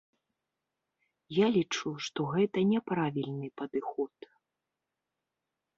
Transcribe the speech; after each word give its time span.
Я 1.39 1.47
лічу, 1.57 1.89
што 2.07 2.19
гэта 2.33 2.65
няправільны 2.73 3.47
падыход. 3.63 4.31